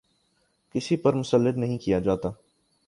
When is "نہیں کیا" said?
1.57-1.99